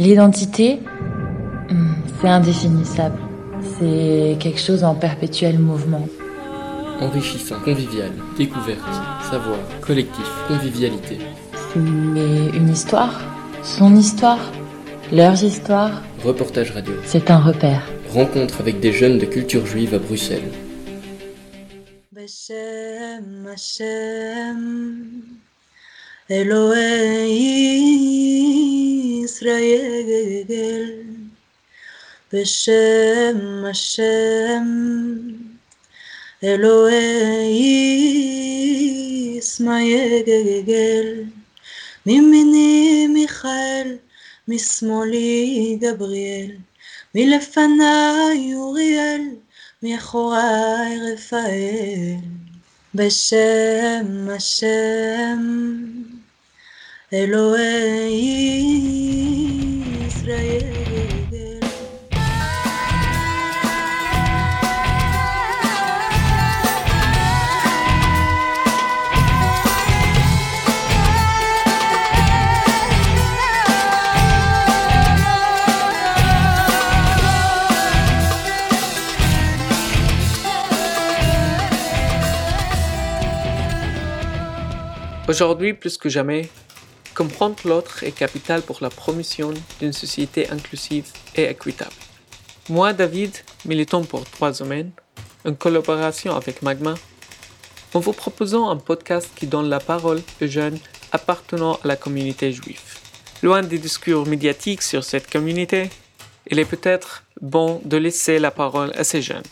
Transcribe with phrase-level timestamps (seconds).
[0.00, 0.80] L'identité,
[1.68, 3.18] hmm, c'est indéfinissable.
[3.78, 6.08] C'est quelque chose en perpétuel mouvement.
[7.02, 8.80] Enrichissant, convivial, découverte,
[9.30, 11.18] savoir, collectif, convivialité.
[11.52, 13.20] C'est une histoire,
[13.62, 14.40] son histoire,
[15.12, 16.00] leurs histoires.
[16.24, 16.94] Reportage radio.
[17.04, 17.82] C'est un repère.
[18.14, 20.50] Rencontre avec des jeunes de culture juive à Bruxelles.
[32.32, 34.66] בשם השם
[36.44, 37.80] אלוהי
[39.38, 41.24] ישמעאל
[42.06, 43.96] מימיני מיכאל
[44.48, 46.50] משמאלי גבריאל
[47.14, 49.22] מלפניי אוריאל
[49.82, 52.14] מאחוריי רפאל
[52.94, 55.70] בשם השם
[85.26, 86.48] Aujourd'hui, plus que jamais,
[87.20, 91.04] comprendre l'autre est capital pour la promotion d'une société inclusive
[91.36, 92.00] et équitable.
[92.70, 93.32] Moi, David,
[93.66, 94.90] militant pour trois domaines,
[95.44, 96.94] en collaboration avec Magma,
[97.92, 100.78] en vous proposant un podcast qui donne la parole aux jeunes
[101.12, 102.80] appartenant à la communauté juive.
[103.42, 105.90] Loin des discours médiatiques sur cette communauté,
[106.50, 109.50] il est peut-être bon de laisser la parole à ces jeunes.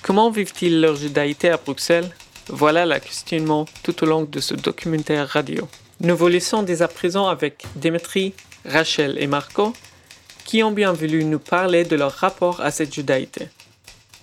[0.00, 2.10] Comment vivent-ils leur judaïté à Bruxelles?
[2.48, 5.68] Voilà le questionnement tout au long de ce documentaire radio.
[6.00, 8.34] Nous vous laissons dès à présent avec Dimitri,
[8.66, 9.72] Rachel et Marco,
[10.44, 13.48] qui ont bien voulu nous parler de leur rapport à cette judaïté.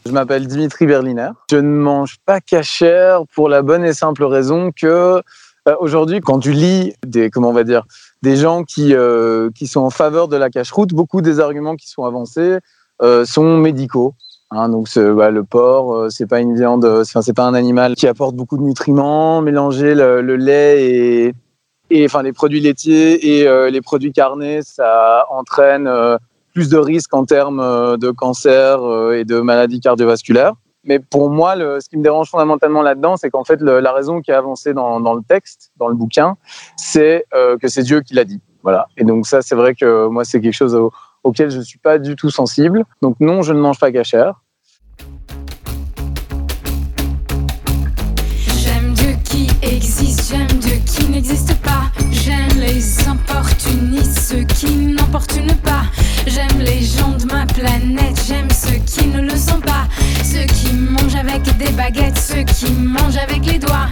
[0.05, 1.29] Je m'appelle Dimitri Berliner.
[1.49, 5.21] Je ne mange pas cachère pour la bonne et simple raison que
[5.67, 7.85] euh, aujourd'hui, quand tu lis des comment on va dire
[8.21, 11.89] des gens qui euh, qui sont en faveur de la cache-route, beaucoup des arguments qui
[11.89, 12.59] sont avancés
[13.01, 14.13] euh, sont médicaux.
[14.51, 18.07] Hein, donc bah, le porc, euh, c'est pas une viande, c'est pas un animal qui
[18.07, 19.41] apporte beaucoup de nutriments.
[19.41, 21.33] Mélanger le, lait et,
[21.93, 25.89] et, enfin les produits laitiers et euh, les produits carnés, ça entraîne
[26.53, 28.79] plus de risques en termes de cancer
[29.13, 30.53] et de maladies cardiovasculaires.
[30.85, 34.31] Mais pour moi, ce qui me dérange fondamentalement là-dedans, c'est qu'en fait, la raison qui
[34.31, 36.35] est avancée dans, le texte, dans le bouquin,
[36.77, 38.39] c'est que c'est Dieu qui l'a dit.
[38.61, 38.87] Voilà.
[38.97, 40.79] Et donc ça, c'est vrai que moi, c'est quelque chose
[41.23, 42.83] auquel je suis pas du tout sensible.
[43.01, 44.35] Donc non, je ne mange pas cachère.
[49.73, 51.62] existe, j'aime Dieu qui n'existe pas.
[52.65, 55.83] Les opportunistes, ceux qui n'emportunent pas.
[56.25, 59.85] J'aime les gens de ma planète, j'aime ceux qui ne le sont pas.
[60.23, 63.89] Ceux qui mangent avec des baguettes, ceux qui mangent avec les doigts.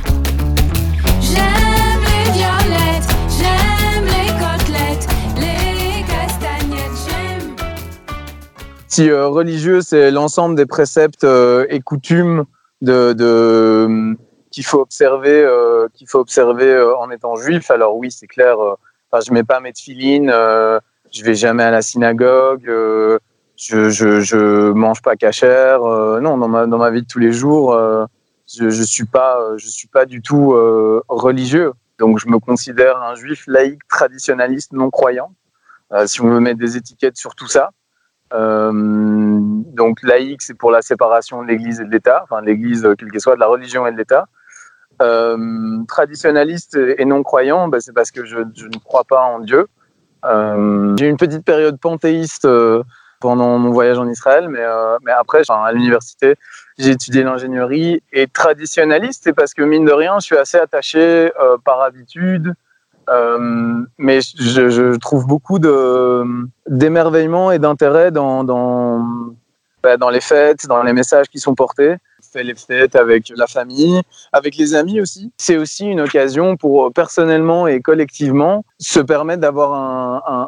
[1.19, 7.55] J'aime les violettes, j'aime les côtelettes, les castagnettes, j'aime.
[8.87, 12.45] Si euh, religieux, c'est l'ensemble des préceptes euh, et coutumes
[12.81, 14.15] de, de
[14.51, 17.72] qu'il faut observer, euh, qu'il faut observer euh, en étant juif.
[17.72, 18.59] Alors oui, c'est clair.
[18.59, 18.75] Euh,
[19.12, 20.79] enfin, je mets pas mes tefilines, euh,
[21.12, 23.19] je vais jamais à la synagogue, je,
[23.90, 25.81] je, je mange pas cachère.
[25.81, 27.78] non, dans ma dans ma vie de tous les jours,
[28.47, 30.51] je, je suis pas je suis pas du tout
[31.09, 31.73] religieux.
[32.00, 35.34] Donc je me considère un juif laïque, traditionnaliste, non croyant.
[36.06, 37.72] si on me met des étiquettes sur tout ça.
[38.34, 43.11] Euh, donc laïque, c'est pour la séparation de l'Église et de l'État, enfin l'Église, quelle
[43.11, 44.28] qu'elle soit, de la religion et de l'État.
[45.01, 49.67] Euh, traditionnaliste et non croyant, bah, c'est parce que je, ne crois pas en Dieu.
[50.25, 52.84] Euh, j'ai eu une petite période panthéiste euh,
[53.19, 54.61] pendant mon voyage en Israël, mais,
[55.11, 56.35] après, à l'université,
[56.78, 58.03] j'ai étudié l'ingénierie.
[58.13, 61.31] Et traditionnaliste, c'est parce que, mine de rien, je suis assez attaché
[61.63, 62.53] par habitude,
[63.97, 65.57] mais je, trouve beaucoup
[66.67, 71.97] d'émerveillement et d'intérêt bah, dans les fêtes, dans les messages qui sont portés
[72.31, 74.01] fait les fêtes avec la famille,
[74.31, 75.31] avec les amis aussi.
[75.37, 79.73] C'est aussi une occasion pour euh, personnellement et collectivement se permettre d'avoir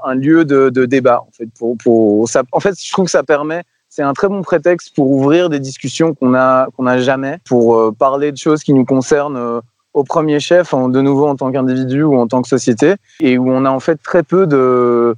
[0.05, 1.21] un, lieu de, débat.
[1.21, 4.95] En fait, pour, en fait, je trouve que ça permet c'est un très bon prétexte
[4.95, 8.73] pour ouvrir des discussions qu'on a qu'on a jamais, pour euh, parler de choses qui
[8.73, 9.61] nous concernent euh,
[9.93, 13.51] au premier chef, de nouveau en tant qu'individu ou en tant que société, et où
[13.51, 15.13] on a en fait très peu de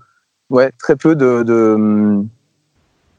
[0.50, 2.28] ouais très peu de hum,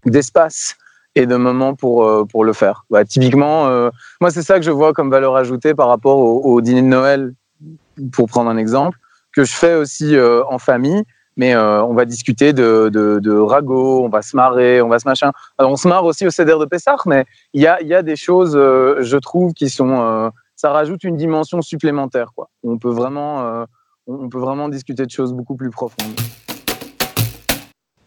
[0.05, 0.77] d'espace
[1.17, 2.85] et de moments pour, euh, pour le faire.
[2.91, 3.91] Bah, typiquement, euh,
[4.21, 7.33] moi, c'est ça que je vois comme valeur ajoutée par rapport au, dîner de Noël,
[8.13, 8.99] pour prendre un exemple,
[9.33, 11.03] que je fais aussi euh, en famille.
[11.39, 15.09] mais on va discuter de, de, de, ragots, on va se marrer, on va se
[15.09, 15.33] machin.
[15.59, 17.25] Alors, on se marre aussi au CEDER de Pessah, mais
[17.55, 20.31] il y a, y a des choses, je trouve, qui sont.
[20.55, 22.33] Ça rajoute une dimension supplémentaire.
[22.35, 22.49] Quoi.
[22.63, 23.67] On, peut vraiment,
[24.07, 26.19] on peut vraiment discuter de choses beaucoup plus profondes.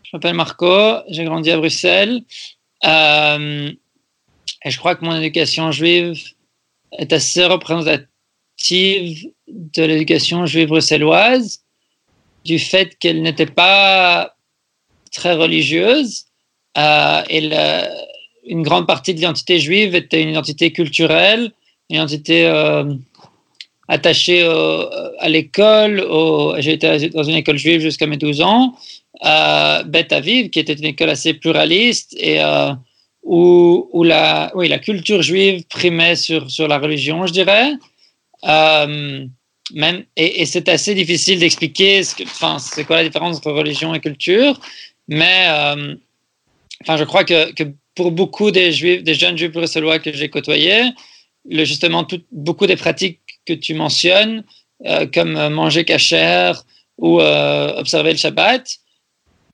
[0.04, 2.24] Je m'appelle Marco, j'ai grandi à Bruxelles.
[2.84, 6.18] Et je crois que mon éducation juive
[6.98, 8.10] est assez représentative
[9.48, 11.62] de l'éducation juive bruxelloise
[12.46, 14.36] du fait qu'elle n'était pas
[15.12, 16.26] très religieuse
[16.78, 17.50] euh, et
[18.46, 21.52] une grande partie de l'identité juive était une identité culturelle,
[21.90, 22.94] une identité euh,
[23.88, 24.44] attachée
[25.20, 26.06] à l'école.
[26.60, 28.76] J'ai été dans une école juive jusqu'à mes 12 ans,
[29.24, 32.72] euh, Aviv, qui était une école assez pluraliste et euh,
[33.24, 34.52] où, la,
[34.82, 37.74] culture juive primait sur, sur la religion, je dirais.
[38.46, 39.26] Euh,
[39.74, 42.24] même, et, c'est assez difficile d'expliquer ce que,
[42.60, 44.60] c'est quoi la différence entre religion et culture,
[45.08, 45.96] mais euh,
[46.82, 47.64] enfin, je crois que, que,
[47.94, 50.92] pour beaucoup des, juifs, des jeunes juifs bruxellois que j'ai côtoyés,
[51.50, 54.44] justement, beaucoup des pratiques que tu mentionnes,
[55.14, 56.64] comme manger cachère
[56.98, 58.80] ou observer le Shabbat,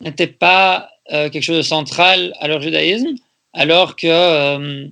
[0.02, 3.16] n'étaient pas quelque chose de central à leur judaïsme,
[3.54, 4.90] alors que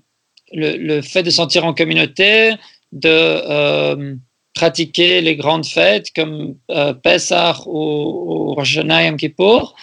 [0.51, 2.53] le, le, fait de sentir en communauté,
[2.91, 4.19] de
[4.53, 9.75] pratiquer les grandes fêtes comme euh, Pessah ou, ou Rosh Hashanah Kippur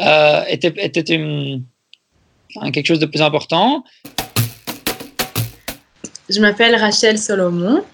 [0.00, 3.84] euh, était, quelque chose de plus important.
[6.28, 7.84] Je m'appelle Rachel Solomon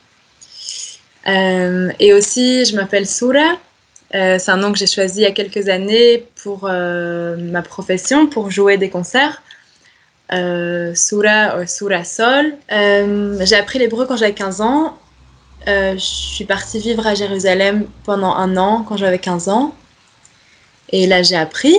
[1.26, 3.58] euh, et aussi je m'appelle Soura.
[4.14, 7.62] Euh, c'est un nom que j'ai choisi il y a quelques années pour euh, ma
[7.62, 9.42] profession, pour jouer des concerts.
[10.94, 12.54] Soura ou Soura Sol.
[12.68, 14.96] j'ai appris l'hébreu quand j'avais 15 ans
[15.68, 19.74] euh, je suis partie vivre à Jérusalem pendant un an quand j'avais 15 ans.
[20.90, 21.76] Et là, j'ai appris.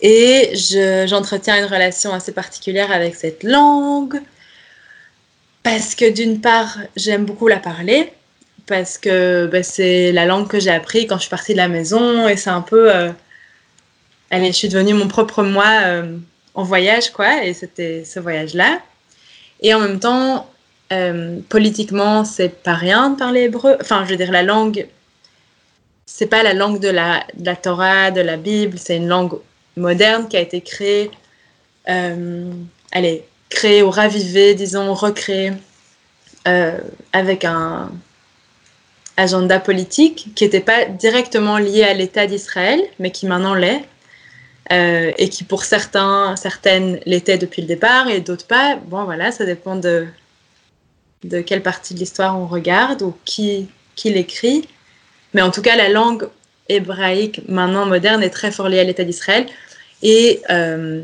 [0.00, 0.52] Et
[1.06, 4.20] j'entretiens une relation assez particulière avec cette langue.
[5.62, 8.12] Parce que d'une part, j'aime beaucoup la parler.
[8.70, 11.66] Parce que bah, c'est la langue que j'ai appris quand je suis partie de la
[11.66, 12.28] maison.
[12.28, 12.94] Et c'est un peu.
[12.94, 13.10] Euh,
[14.30, 16.16] allez, je suis devenue mon propre moi euh,
[16.54, 17.44] en voyage, quoi.
[17.44, 18.80] Et c'était ce voyage-là.
[19.60, 20.48] Et en même temps,
[20.92, 23.76] euh, politiquement, c'est pas rien de parler hébreu.
[23.80, 24.86] Enfin, je veux dire, la langue,
[26.06, 29.40] c'est pas la langue de la, de la Torah, de la Bible, c'est une langue
[29.76, 31.10] moderne qui a été créée,
[31.88, 32.52] euh,
[32.92, 35.54] allez, créée ou ravivée, disons, recréée
[37.12, 37.90] avec un
[39.20, 43.82] agenda politique qui n'était pas directement lié à l'État d'Israël, mais qui maintenant l'est.
[44.72, 48.76] Euh, et qui pour certains, certaines l'étaient depuis le départ et d'autres pas.
[48.76, 50.06] Bon, voilà, ça dépend de,
[51.24, 54.68] de quelle partie de l'histoire on regarde ou qui, qui l'écrit.
[55.34, 56.28] Mais en tout cas, la langue
[56.68, 59.46] hébraïque maintenant moderne est très fort liée à l'État d'Israël.
[60.02, 61.02] Et euh,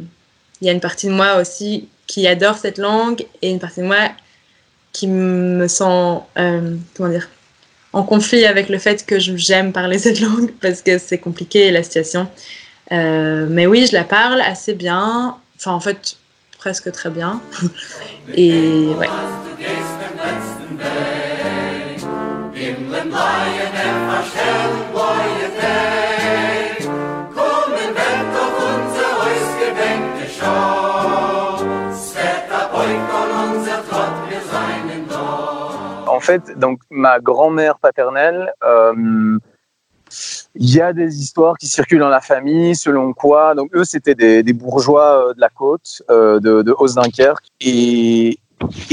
[0.60, 3.80] il y a une partie de moi aussi qui adore cette langue et une partie
[3.80, 4.10] de moi
[4.92, 7.28] qui me sent, euh, comment dire,
[7.96, 11.82] en conflit avec le fait que j'aime parler cette langue parce que c'est compliqué la
[11.82, 12.28] situation.
[12.92, 15.36] Euh, mais oui, je la parle assez bien.
[15.56, 16.16] Enfin, en fait,
[16.58, 17.40] presque très bien.
[18.34, 19.08] et ouais.
[36.26, 39.38] Fait, donc ma grand-mère paternelle, euh,
[40.54, 43.54] il y a des histoires qui circulent dans la famille, selon quoi.
[43.54, 48.38] Donc eux, c'était des, bourgeois euh, de la côte, euh, de, de Haute-Dunkerque, et,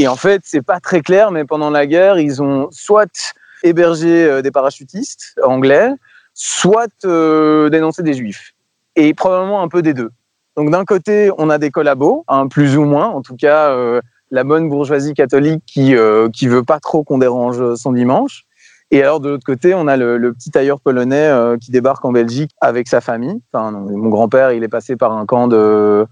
[0.08, 4.52] en fait, c'est pas très clair, mais pendant la guerre, ils ont soit hébergé des
[4.52, 5.90] parachutistes anglais,
[6.34, 8.54] soit dénoncé des juifs.
[8.96, 10.12] Et probablement un peu des deux.
[10.58, 13.74] Donc d'un côté, on a des collabos, plus ou moins, en tout cas
[14.34, 18.46] la bonne bourgeoisie catholique qui euh, qui veut pas trop qu'on dérange son dimanche.
[18.90, 22.04] Et alors de l'autre côté, on a le, le petit tailleur polonais euh, qui débarque
[22.04, 23.40] en Belgique avec sa famille.
[23.54, 26.06] Enfin, mon grand-père, il est passé par un camp de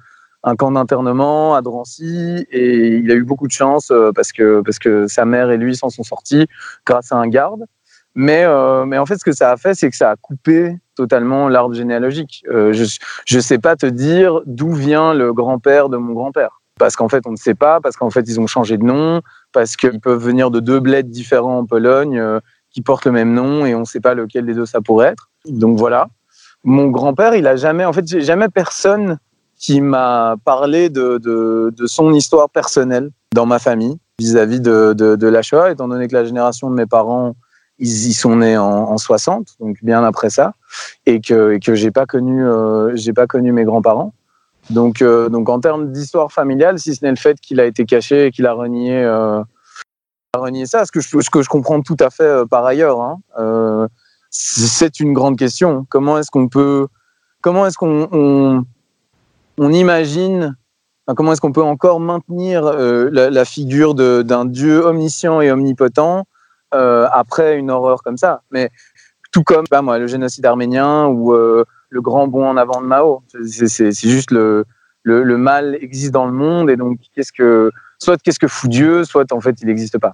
[0.44, 4.62] un camp d'internement à Drancy et il a eu beaucoup de chance euh, parce que
[4.62, 6.46] parce que sa mère et lui s'en sont sortis
[6.86, 7.66] grâce à un garde.
[8.14, 10.76] Mais euh, mais en fait, ce que ça a fait, c'est que ça a coupé
[10.96, 12.44] totalement l'arbre généalogique.
[12.50, 12.86] Euh, je
[13.26, 17.28] je sais pas te dire d'où vient le grand-père de mon grand-père parce qu'en fait
[17.28, 19.22] on ne sait pas parce qu'en fait ils ont changé de nom
[19.52, 22.40] parce qu'ils peuvent venir de deux bleds différents en Pologne euh,
[22.72, 25.10] qui portent le même nom et on ne sait pas lequel des deux ça pourrait
[25.10, 25.30] être.
[25.46, 26.08] Donc voilà.
[26.64, 29.20] Mon grand-père, il a jamais, en fait, jamais personne
[29.58, 35.44] qui m'a parlé de, de, son histoire personnelle dans ma famille vis-à-vis de, de, la
[35.44, 37.36] Shoah, étant donné que la génération de mes parents,
[37.78, 40.54] ils y sont nés en, en 60, donc bien après ça.
[41.06, 42.44] et que et que j'ai pas connu
[42.96, 44.14] j'ai pas connu mes grands-parents.
[44.72, 48.28] Donc donc en termes d'histoire familiale, si ce n'est le fait qu'il a été caché
[48.28, 49.06] et qu'il a renié
[50.34, 53.02] renier ça, ce que je, comprends tout à fait par ailleurs.
[53.02, 53.88] Hein.
[54.30, 55.86] c'est une grande question.
[55.90, 56.88] Comment est-ce qu'on peut
[57.42, 58.66] comment est-ce qu'on
[59.58, 60.56] on, imagine
[61.16, 66.26] comment est-ce qu'on peut encore maintenir euh, la, figure d'un Dieu omniscient et omnipotent
[66.74, 68.42] euh, après une horreur comme ça?
[68.52, 68.70] Mais
[69.32, 72.88] tout comme bah, moi, le génocide arménien ou euh, le grand bond en avant de
[72.88, 73.22] Mao.
[73.46, 74.66] C'est juste le,
[75.04, 77.70] le, mal existe dans le monde et donc qu'est-ce que
[78.00, 80.14] soit qu'est-ce que fout Dieu, soit en fait il n'existe pas.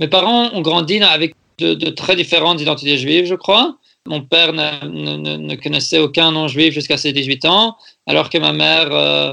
[0.00, 3.78] Mes parents ont grandi avec de très différentes identités juives, je crois.
[4.06, 7.76] Mon père ne, connaissait aucun nom juif jusqu'à ses 18 ans,
[8.06, 9.32] alors que ma mère euh,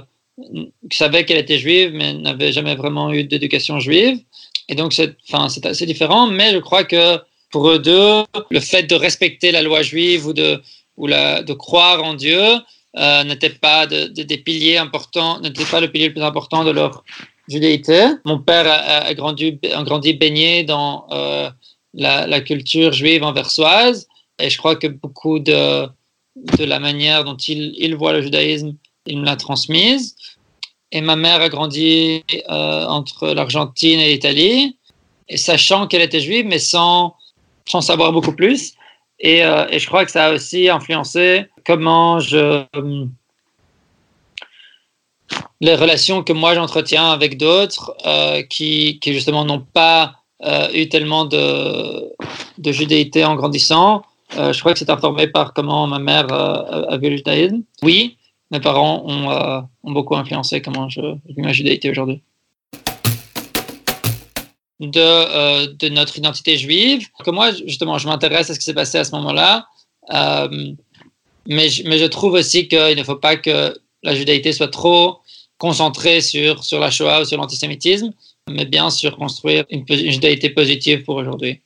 [0.91, 4.19] savait qu'elle était juive, mais n'avait jamais vraiment eu d'éducation juive.
[4.69, 5.15] Et donc, c'est
[5.65, 7.19] assez différent, mais je crois que
[7.53, 10.59] pour eux deux, le fait de respecter la loi juive ou de,
[10.97, 12.43] ou la, de croire en Dieu
[12.97, 16.71] euh, n'était pas de, des piliers importants, n'était pas le pilier le plus important de
[16.71, 17.03] leur
[17.47, 18.07] judéité.
[18.25, 21.47] Mon père a, grandi, a grandi, baigné dans euh,
[21.93, 24.07] la, la, culture juive anversoise
[24.39, 25.87] et je crois que beaucoup de,
[26.57, 28.73] de la manière dont il, il voit le judaïsme,
[29.05, 30.15] il me l'a transmise.
[30.91, 34.77] Et ma mère a grandi euh, entre l'Argentine et l'Italie,
[35.29, 37.15] et sachant qu'elle était juive, mais sans,
[37.65, 38.73] sans savoir beaucoup plus.
[39.19, 42.65] Et, euh, et, je crois que ça a aussi influencé comment je.
[45.61, 50.15] les relations que moi j'entretiens avec d'autres euh, qui, justement n'ont pas
[50.73, 52.11] eu tellement de,
[52.57, 54.03] de judéité en grandissant
[54.37, 57.63] euh, je crois que c'est informé par comment ma mère euh, a vu le judaïsme.
[57.83, 58.17] Oui,
[58.51, 62.21] mes parents ont, euh, ont beaucoup influencé comment je vis ma judaïté aujourd'hui.
[64.83, 67.07] De, de, notre identité juive.
[67.23, 69.67] Que moi, justement, je m'intéresse à ce qui s'est passé à ce moment-là.
[70.11, 73.73] mais, mais je trouve aussi qu'il ne faut pas que
[74.03, 75.19] la judaïté soit trop
[75.57, 78.11] concentrée sur, sur la Shoah ou sur l'antisémitisme,
[78.49, 81.61] mais bien sur construire une, une judaïté positive pour aujourd'hui.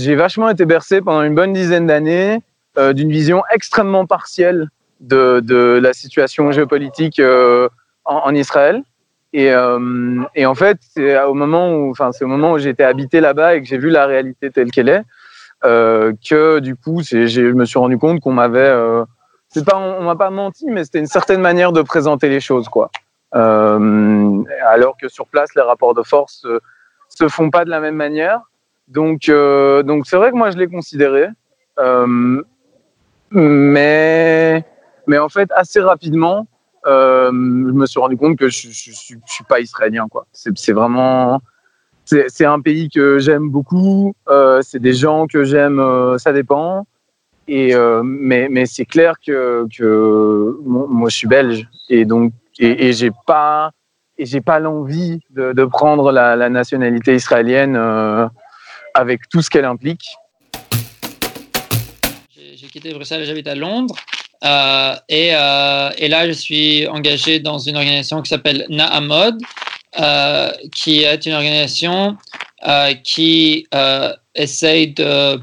[0.00, 2.40] J'ai vachement été bercé pendant une bonne dizaine d'années
[2.78, 4.68] euh, d'une vision extrêmement partielle
[5.00, 7.68] de, la situation géopolitique euh,
[8.04, 8.82] en, Israël.
[9.32, 12.84] Et, euh, et, en fait, c'est au moment où, enfin, c'est au moment où j'étais
[12.84, 15.02] habité là-bas et que j'ai vu la réalité telle qu'elle est,
[15.62, 18.74] que du coup, je me suis rendu compte qu'on m'avait,
[19.48, 22.68] c'est pas, on, m'a pas menti, mais c'était une certaine manière de présenter les choses,
[22.68, 22.90] quoi.
[23.32, 26.46] alors que sur place, les rapports de force
[27.08, 28.40] se font pas de la même manière.
[28.90, 31.26] Donc, euh, donc c'est vrai que moi je l'ai considéré,
[31.78, 32.42] euh,
[33.30, 34.64] mais,
[35.06, 36.48] mais en fait assez rapidement,
[36.86, 40.26] euh, je me suis rendu compte que je, je, suis pas israélien quoi.
[40.32, 41.40] C'est vraiment,
[42.04, 44.12] c'est un pays que j'aime beaucoup,
[44.62, 45.80] c'est des gens que j'aime,
[46.18, 46.84] ça dépend.
[47.46, 53.10] Et mais, mais c'est clair que, que moi je suis belge et donc et, j'ai
[53.26, 53.70] pas
[54.18, 57.76] et j'ai pas l'envie de, de, prendre la nationalité israélienne
[58.94, 60.06] avec tout ce qu'elle implique.
[62.54, 63.94] J'ai quitté Bruxelles, j'habite à Londres.
[64.44, 69.38] Euh, et, euh, et, là, je suis engagé dans une organisation qui s'appelle Naamod,
[69.98, 72.16] euh, qui est une organisation
[72.66, 73.66] euh, qui
[74.34, 75.40] essaye de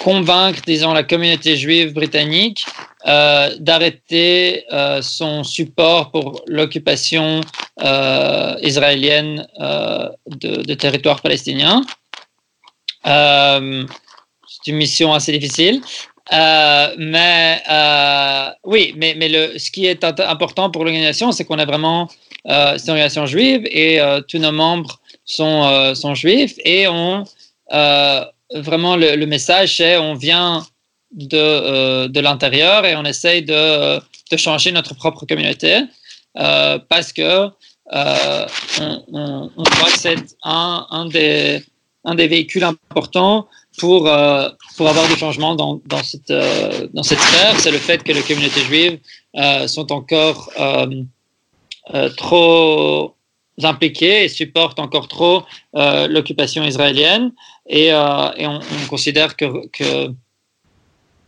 [0.00, 2.64] convaincre, disons, la communauté juive britannique
[3.06, 7.40] euh, d'arrêter euh, son support pour l'occupation
[7.82, 11.80] euh, israélienne de, de, territoires palestiniens.
[13.02, 15.80] C'est une mission assez difficile.
[16.30, 17.62] mais
[18.64, 22.06] oui, mais, mais le, ce qui est important pour l'organisation, c'est qu'on est vraiment
[22.44, 27.24] une organisation juive et tous nos membres sont, sont juifs et on
[28.52, 30.66] vraiment le, le message c'est on vient
[31.12, 35.80] de, euh, de l'intérieur et on essaye de, de, changer notre propre communauté
[36.38, 37.48] euh, parce que
[37.92, 38.46] euh,
[38.78, 41.62] on, voit que c'est un, un, des,
[42.04, 43.48] un des véhicules importants
[43.78, 44.02] pour,
[44.76, 46.32] pour avoir des changements dans, dans, cette,
[46.92, 47.58] dans cette sphère.
[47.58, 48.98] C'est le fait que les communautés juives
[49.66, 50.52] sont encore
[52.16, 53.14] trop
[53.62, 57.32] impliquées et supportent encore trop l'occupation israélienne.
[57.68, 60.12] Et, et on, on, considère que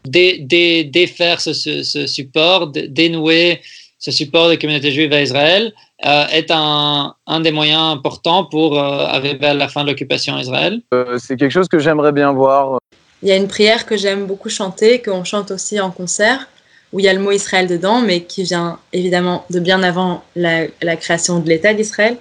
[0.05, 3.61] défaire ce, ce, support, dénouer
[3.99, 5.73] ce support des communautés juives à Israël
[6.05, 10.37] euh, est un, un, des moyens importants pour euh, arriver à la fin de l'occupation
[10.37, 12.81] d'Israël euh, C'est quelque chose que j'aimerais bien voir.
[13.23, 16.49] Il y a une prière que j'aime beaucoup chanter, qu'on chante aussi en concert,
[16.93, 20.25] où il y a le mot Israël dedans, mais qui vient évidemment de bien avant
[20.35, 22.17] la, la création de l'État d'Israël.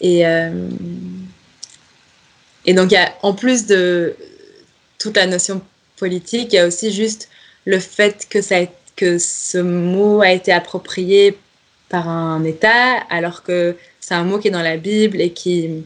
[0.00, 0.22] Et,
[2.64, 4.14] et donc, il y a, en plus de
[4.98, 5.60] toute la notion
[5.96, 7.28] politique, il y a aussi juste
[7.64, 8.56] le fait que, ça
[8.96, 11.38] que ce mot a été approprié
[11.88, 15.84] par un État, alors que c'est un mot qui est dans la Bible et qui,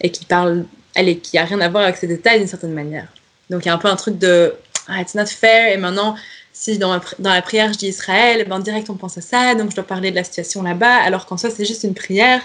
[0.00, 0.64] et qui parle,
[0.94, 3.08] allez, qui a rien à voir avec cet État d'une certaine manière.
[3.48, 4.54] Donc il y a un peu un truc de
[4.88, 6.16] ah, it's not fair, et maintenant,
[6.52, 9.76] si dans, la prière je dis Israël, ben, direct on pense à ça, donc je
[9.76, 12.42] dois parler de la situation là-bas, alors qu'en soi c'est juste une prière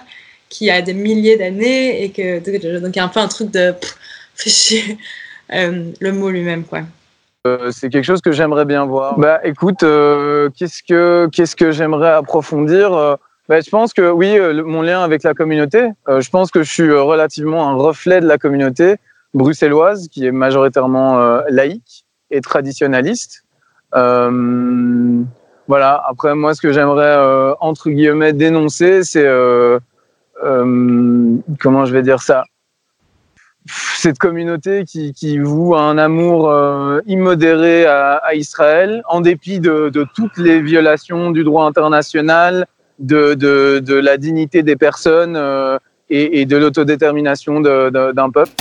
[0.49, 2.39] qui a des milliers d'années et que
[2.79, 3.73] donc il y a un peu un truc de euh,
[5.49, 6.81] le mot lui-même quoi.
[7.45, 9.19] Euh, c'est quelque chose que j'aimerais bien voir.
[9.19, 14.81] Bah écoute, euh, qu'est-ce que qu'est-ce que j'aimerais approfondir bah, je pense que oui, mon
[14.81, 15.89] lien avec la communauté.
[16.07, 18.95] je pense que je suis relativement un reflet de la communauté
[19.35, 23.43] bruxelloise qui est majoritairement laïque et traditionnaliste.
[23.91, 26.03] voilà.
[26.07, 29.29] Après, moi, ce que j'aimerais entre guillemets dénoncer, c'est
[30.41, 32.45] comment je vais dire ça?
[33.67, 40.37] Cette communauté qui, qui voue un amour euh, immodéré à, Israël, en dépit de, toutes
[40.37, 42.67] les violations du droit international,
[42.99, 45.79] de, la dignité des personnes euh,
[46.09, 48.51] et, et, de l'autodétermination d'un peuple.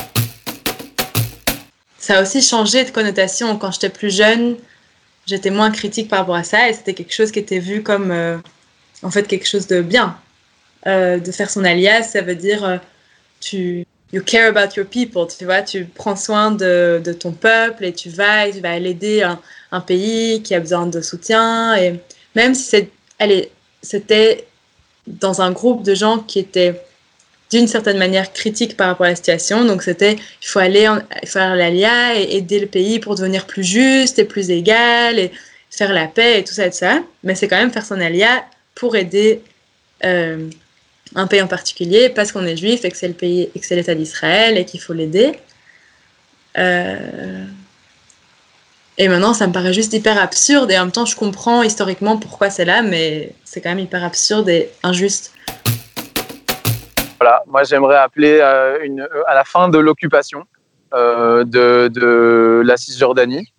[1.99, 3.57] Ça a aussi changé de connotation.
[3.57, 4.57] Quand j'étais plus jeune,
[5.27, 8.11] j'étais moins critique par rapport à ça et c'était quelque chose qui était vu comme
[8.11, 8.39] euh,
[9.03, 10.17] en fait quelque chose de bien.
[10.87, 12.81] de faire son alias, ça veut dire
[13.41, 17.85] tu you care about your people, tu vois, tu prends soin de, de ton peuple
[17.85, 19.41] et tu vas, tu vas l'aider un,
[19.73, 21.75] un, pays qui a besoin de soutien.
[21.77, 22.01] Et
[22.35, 22.87] même si
[23.83, 24.47] c'était
[25.07, 26.81] dans un groupe de gens qui étaient
[27.51, 29.65] d'une certaine manière critiques par rapport à la situation.
[29.65, 30.89] Donc c'était, il faut aller
[31.25, 35.31] faire l'ALIA et aider le pays pour devenir plus juste et plus égal et
[35.71, 37.03] faire la paix et tout ça et tout ça.
[37.23, 39.43] Mais c'est quand même faire son ALIA pour aider
[40.05, 40.49] euh,
[41.15, 43.77] un pays en particulier parce qu'on est juif et que c'est le pays que c'est
[43.77, 45.33] l'État d'Israël et qu'il faut l'aider.
[46.59, 47.45] Euh,
[48.97, 52.17] et maintenant, ça me paraît juste hyper absurde et en même temps, je comprends historiquement
[52.17, 55.33] pourquoi c'est là, mais c'est quand même hyper absurde et injuste.
[57.21, 60.45] Voilà, moi j'aimerais appeler à, une, à la fin de l'occupation
[60.95, 63.53] euh, de, la Cisjordanie,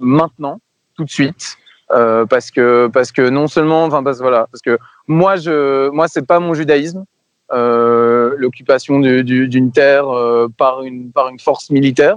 [0.00, 0.58] maintenant,
[0.96, 1.56] tout de suite,
[1.92, 6.08] euh, parce que parce que non seulement, enfin parce voilà, parce que moi je moi
[6.08, 7.04] c'est pas mon judaïsme,
[7.52, 12.16] euh, l'occupation d'une terre euh, par une par une force militaire,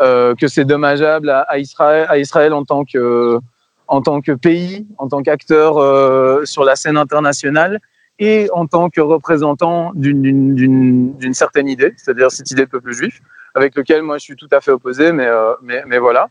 [0.00, 3.38] euh, que c'est dommageable à, à, Israël à Israël en tant que
[3.86, 7.80] en tant que pays, en tant qu'acteur euh, sur la scène internationale
[8.18, 13.20] et en tant que représentant d'une certaine idée, c'est-à-dire cette idée de peuple juif,
[13.54, 15.28] avec lequel moi je suis tout à fait opposé, mais
[15.62, 16.28] mais, mais voilà.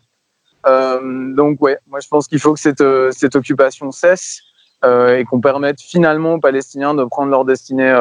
[0.65, 4.41] Euh, donc ouais, moi je pense qu'il faut que cette, euh, occupation cesse
[4.84, 7.91] euh, et qu'on permette finalement aux Palestiniens de prendre leur destinée,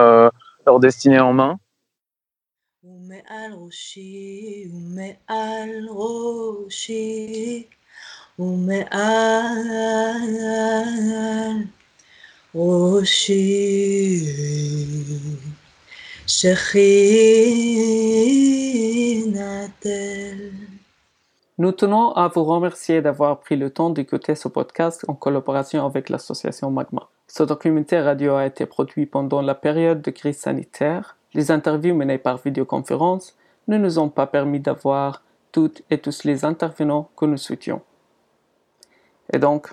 [0.66, 1.59] leur destinée en main.
[21.57, 26.09] Nous tenons à vous remercier d'avoir pris le temps d'écouter ce podcast en collaboration avec
[26.09, 27.09] l'association Magma.
[27.29, 31.17] Ce documentaire radio a été produit pendant la période de crise sanitaire.
[31.33, 33.37] Les interviews menées par vidéoconférence
[33.69, 37.83] ne nous ont pas permis d'avoir toutes et tous les intervenants que nous souhaitions.
[39.33, 39.73] Et donc,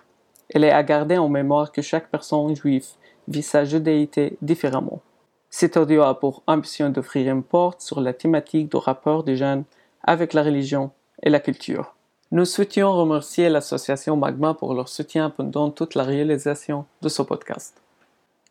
[0.54, 2.86] il est à garder en mémoire que chaque personne juive
[3.28, 5.02] vit sa judaïté différemment.
[5.50, 9.63] Cet audio a pour ambition d'offrir une porte sur la thématique du rapport des jeunes
[10.04, 10.91] avec la religion
[11.23, 11.95] et la culture.
[12.31, 17.81] Nous souhaitions remercier l'association Magma pour leur soutien pendant toute la réalisation de ce podcast.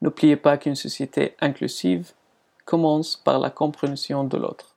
[0.03, 2.13] N'oubliez pas qu'une société inclusive
[2.65, 4.70] commence par la compréhension de l'autre.